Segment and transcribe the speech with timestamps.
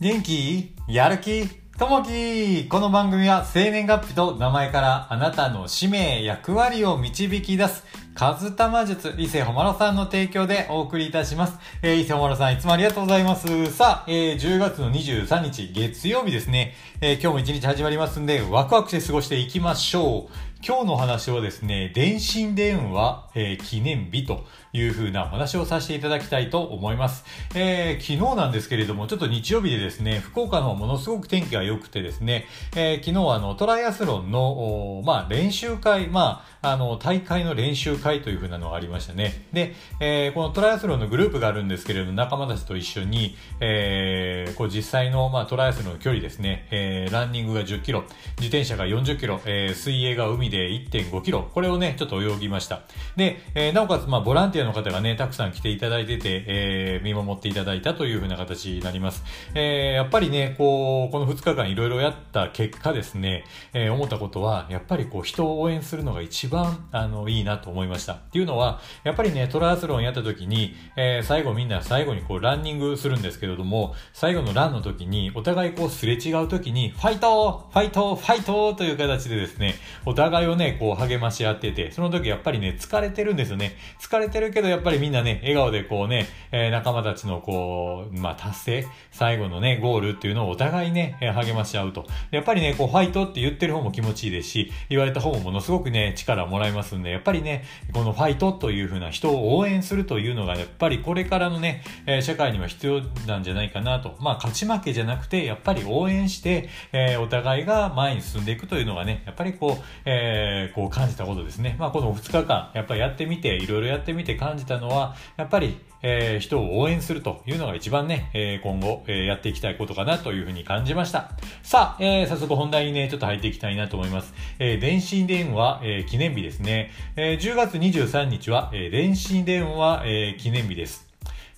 [0.00, 0.74] 元気？
[0.88, 1.46] やる気？
[1.78, 2.68] ともき？
[2.68, 11.60] この番組は生年月日と名前からあなたの使命、役割を導き出す、カズタマ術、伊勢ほまろさんの提供でお送りいたします。
[11.80, 13.72] えー、伊勢ほまろさんいつもありがとうございます。
[13.72, 20.53] さあ、えー、10月の23日月曜日ですね、えー、今日も一日始まりますんで、ワクワクして過ごしていきましょう。
[20.66, 27.26] 今日の話はですね、電信電話、えー、記念日という風なお話をさせていただきたいと思います。
[27.54, 39.46] えー、昨日なんですけれども、ちょっと日曜日でですね、福岡の方ものすごく天気が良くてですね、えー、昨日あの、トライアスロンの、まあ、練習会、まあ、あの、大会の練習会という風なのがありましたね。
[39.52, 48.04] で、えー、このトライアスロンのグループがあるんですけれども、仲間たちと一緒に、えー、こう実際の、まあ、トライアスロンの距離ですね、えー、ランニングが10キロ、
[48.38, 52.82] 自転車が40キロ、えー、水泳が海でで1.5キロ、これをね、ちょっと泳ぎました。
[53.16, 59.24] で、えー、なおかつ、まあ、ボランティアの方がね、たくさん来ていただいてて、えー、見守っていただいたというふうな形になります。
[59.54, 68.14] えー、やっぱりね、こう、この2日間いろいろやった結果ですね、えー、思ったことは、やっぱりこう、人を応援するのが一番、あの、いいなと思いました。
[68.14, 83.76] っていうのは、やっぱりね、トライアスロンやった時に、えー、最後みんな最後にこう、ランニングするんですけれども、最後のランの時に、お互いこう、すれ違う時に、ファイトファイトファイトという形でですね、お互いをね、こう励まし合ってて、その時やっぱりね、疲れてるんですよね。
[84.00, 92.06] 疲れてるけど、やっぱりみんなね、笑顔でこうね、えー、仲間たちのこう、まあ、達成、最後のね、ゴールっていうのをお互いね、えー、励まし合うと。
[92.30, 104.16] やっぱりね、こう、ファイトって言ってる方も気持ちいいですし、言われた方もものすごくね、力をもらいますんで、やっぱりね、このファイトという風な人を応援するというのが、やっぱりこれからのね、えー、社会には必要なんじゃないかなと。
[104.20, 111.76] まあ、勝ち負けじゃなくて、やっぱり応援して、え、お互いが前に進んでいくというのがね、やっぱりこう、えー、こう感じたことですね。
[111.78, 121.30] まあ、この2日間、やっぱりやってみて、いろいろやってみて感じたのは、やっぱり、えー、人を応援するというのが一番ね、えー、今後、えー、やっていきたいことかなというふうに感じました。
[121.62, 124.34] さあ、えー、早速本題にね、ちょっと入っていきたいなと思います。
[124.58, 126.90] えー、電信電話、えー、記念日ですね。
[127.16, 131.03] えー、10月23日は、えー、電信電話、えー、記念日です。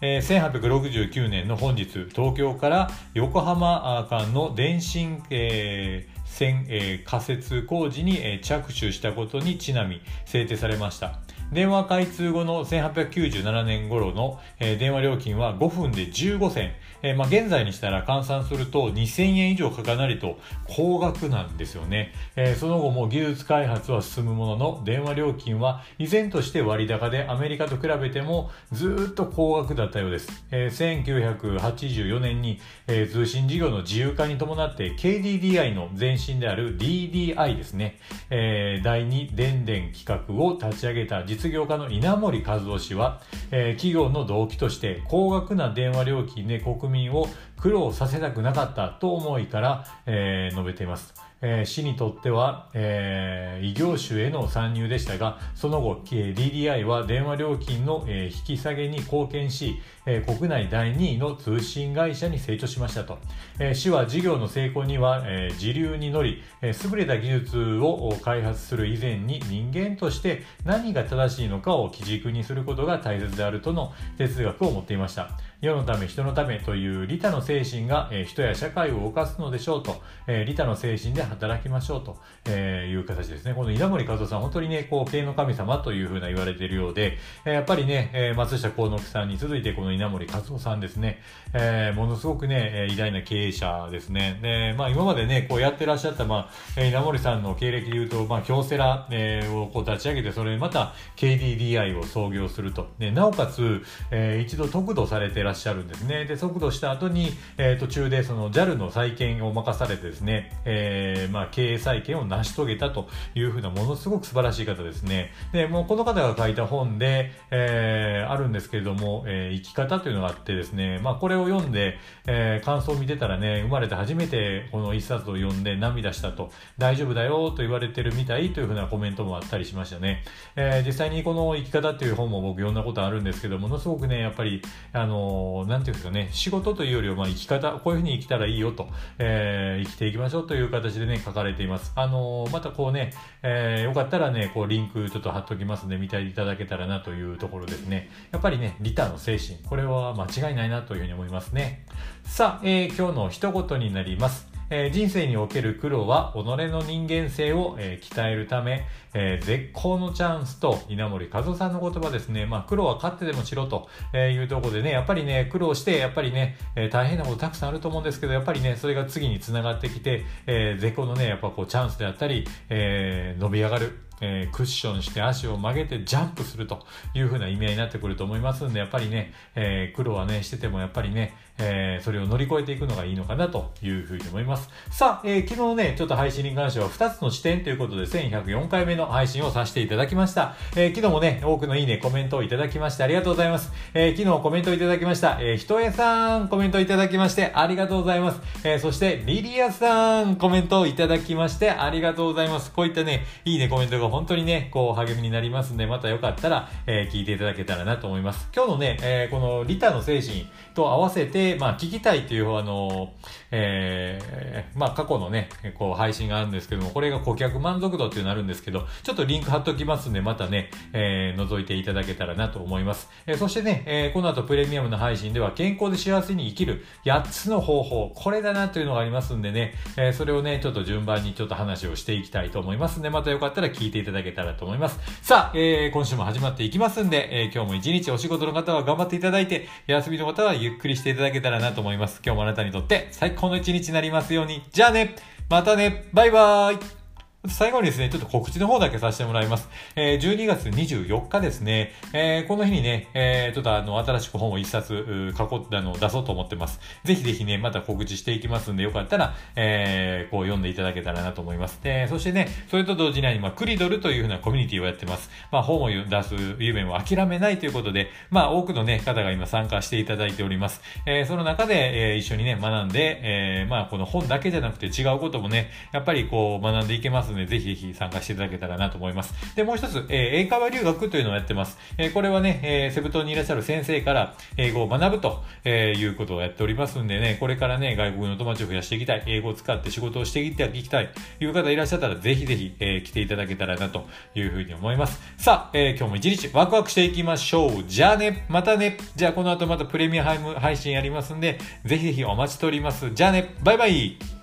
[0.01, 11.21] えー、1869年の本日、東京から横浜間の電信、えー線、えー、仮設工事に、え、着手したことにちなみ制定されました。
[11.53, 16.73] 電話開通後の1897年頃の、電話料金は5分で15銭。
[17.03, 22.13] えー、まあ、現在にしたら換算すると2000円以上かかなりと高額なんですよね。
[22.37, 30.45] えー、その後も技術開発は進むものの、電話料金は依然として割高でアメリカと比べてもずっと高額だったようです。
[30.51, 37.99] え1984年に、え通信事業の自由化に伴って KDDI の前身である DDI ですね、
[38.31, 43.21] え第2電電企画を立ち上げた実業家の稲森和夫氏は、
[43.51, 47.29] えー、企業の動機として高額な電話料金で国民を
[47.61, 51.27] 苦労させたくなかったと思いから、えー、述べています。
[51.43, 63.19] えー、市にとっては、えー、異業種への参入でしたが、その後、DDI は電話料金の、えー、引き下げに貢献し、えー、国内第2位の通信会社に成長しましたと。
[63.59, 75.31] えー、市は事業の成功には、えー、自流に乗り、えー、優れた技術を開発する以前に人間として何が正しいのかを基軸にすることが大切であるとの哲学を持っていました。
[75.61, 83.55] 世のため人のためという利他の精神が、えー、人や社会を動かすのでしょうと、えー、利他の精神で働きましょうと、えー、いう形ですね。
[83.55, 91.23] この稲森和夫さん、本当にね、こう、経の神様というふうな言われているようで、えー、やっぱりね、えー、松下幸之さんに続いてこの稲森和夫さんですね、
[91.55, 94.39] えー、ものすごくね、偉大な経営者ですね。
[94.43, 102.89] で、まあ今までね、こうやってらっしゃった、まあ、稲森さんの経歴で言うと、まあ、京セラ、えー、をこう立ち上げて、それまた KDDI を創業すると。
[102.99, 106.27] で、なおかつ、えー、一度得度されてらっしゃるんですね。
[106.27, 115.33] で、速度した後に、えー、途中でその JAL の再建を任されてですね、えー、まあ、経営再建を成し遂げたというふうなものすごく素晴らしい方ですね。
[115.53, 130.25] で、もうこの方が書いた本で、えー、あるんですけれども、えー、生き方というのがあってですね、まあ、これを読んで、えー、感想を見てたらね、生まれて初めてこの一冊を読んで涙したと、大丈夫だよと言われてるみたいというふうなコメントもあったりしましたね。
[130.57, 134.63] えー、実際にこの生き方っていう本も僕読んだことあるんですけど、ものすごくね、やっぱり、
[134.93, 138.89] あのー、なんていうんですかね、仕事というよりは、まあ、生き方、こういうふうに生きたらいいよと、
[139.19, 141.93] えー、生きていきましょうという形でね、書かれています。
[141.95, 143.13] あのー、またこうね、
[143.43, 148.11] えー、よかったらね、こう、リンクちょっと貼っときますんで、見ていただけたらなというところですね。
[148.33, 151.87] やっぱりね、リターの精神、これは間違いないなというふうに思いますね。
[152.25, 154.56] さあ、えー、今日の一言になります。
[154.71, 162.47] えー、人生における苦労は己の人間性を、えー、鍛えるため、えー、絶好のチャンスと稲森和夫さんの言葉ですね。
[162.47, 184.69] まあ、苦労は勝ってでもしろというところでね、やっぱりね、苦労して、やっぱりね、えー、大変なことたくさんあると思うんですけど、やっぱりね、それが次につながってきて、えー、絶好のね、やっぱこうチャンスであったり、えー、伸び上がる、えー、クッションして足を曲げてジャンプするという風な意味合いになってくると思いますんで、やっぱりね、えー、苦労はね、しててもやっぱりね、えー、それを乗り越えていくのがいいのかなという風に思います。
[184.91, 190.55] さあ、えー、昨日ね、ちょっと配信に関しては2つの視点ということで1104回目の配信をさせていただきました。
[190.77, 193.73] えー、昨日もね、多くのいいね、コメントをいただきましてありがとうございます。
[193.95, 195.39] えー、昨日コメントをいただきました。
[195.41, 198.41] えー、ひとえさん、コメントいただきましてありがとうございます。
[198.65, 202.71] えー、そして、リリアさん、コメントをいただきましてありがとうございます。
[202.73, 208.49] こういったね、いいね、コメントが本当にね、こう、励みになりますんで、またよかったら、えー、聞いていただけたらなと思います。
[208.55, 213.13] 今日のね、えー、このリタの精神と合わせて、でまあ、聞きたいっていう、あの、
[213.51, 215.49] えー、まあ、過去のね、
[215.79, 223.09] こう、配信があるんですけども、これが顧客満足度っていうのあるんですけど、ちょっとリンク貼っときますんで、またね、えー、覗いていただけたらなと思います。
[223.27, 234.99] えー、そしてね、えー、この後プレミアムの配信では、健康で幸せに生きる8つの方法、これだなというのがありますんでね、えー、それをね、ちょっと順番にちょっと話をしていきたいと思いますんで、またよかったら聞いていただけたらと思います。
[235.23, 242.21] さあ、えー、今週も始まっていきますんで、えー、今日も一日お仕事の方は頑張っていただいて、休みの方はゆっくりしていただけけたらなと思います。
[242.25, 244.63] 今日もあなたにとって最高の一日になりますように。
[244.73, 245.17] じゃあね
[245.49, 247.06] またねバイバーイ
[247.49, 249.69] 最後にですね、ちょっと告知の方だけさせてもらいます。
[249.95, 256.81] えー、12月24日ですね、えー、この日にね、えー、ちょっとあの、新しく本を一冊、書こあの、出そうと思ってます。
[257.05, 261.81] ぜひぜひね、また告知していきますんで、よかったら、えー、こう読んでいただけたらなと思います。
[261.83, 265.31] で、そしてね、それと同時に、まあ、クリドルというふうなコミュニティをやってます。
[265.51, 270.81] まあ、本を出す夢を諦めないということで、まあ、多くのね、方が今参加していただいております。
[271.07, 279.35] えー、その中で、えー、一緒にね、学んで、えー、まあ、この本だけじゃなくて違うこともね、やっぱりこう、学んでいけますので、ぜひぜひ参加していただけたらなと思います。
[279.55, 281.79] で、もう一つ、えー、英会話留学というのをやってます。
[281.99, 290.65] えー、これはね、えー、セブ島にいらっしゃる先生から英語を学ぶと、えー、いうことをやっておりますんでね、これからね、外国の友達を増やしていきたい、英語を使って仕事をしていきた
[291.01, 295.21] いという方いらっしゃったら、ぜひぜひ、えー、来ていただけたらなというふうに思います。
[295.37, 297.85] さあ、えー、今日も一日ワクワクしていきましょう。
[297.87, 298.97] じゃあね、またね。
[299.17, 303.11] じゃあこの後またプレミアム配信やりますんで、ぜひぜひお待ちしております。
[303.15, 304.36] じゃあね、バイバイ